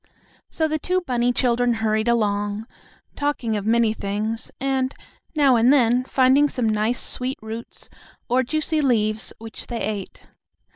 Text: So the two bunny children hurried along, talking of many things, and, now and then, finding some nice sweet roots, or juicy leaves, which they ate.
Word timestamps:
So 0.49 0.67
the 0.67 0.79
two 0.79 1.01
bunny 1.01 1.31
children 1.31 1.73
hurried 1.73 2.07
along, 2.07 2.65
talking 3.15 3.55
of 3.55 3.67
many 3.67 3.93
things, 3.93 4.49
and, 4.59 4.95
now 5.35 5.55
and 5.57 5.71
then, 5.71 6.05
finding 6.05 6.49
some 6.49 6.67
nice 6.67 6.99
sweet 6.99 7.37
roots, 7.39 7.87
or 8.27 8.41
juicy 8.41 8.81
leaves, 8.81 9.31
which 9.37 9.67
they 9.67 9.79
ate. 9.83 10.23